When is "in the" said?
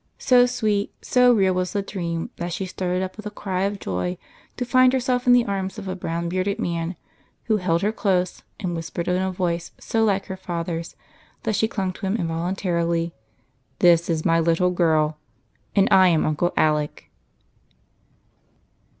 5.27-5.45